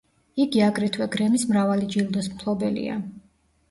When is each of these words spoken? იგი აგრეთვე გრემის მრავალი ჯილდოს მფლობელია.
იგი 0.45 0.63
აგრეთვე 0.67 1.09
გრემის 1.17 1.45
მრავალი 1.53 1.93
ჯილდოს 1.95 2.35
მფლობელია. 2.35 3.03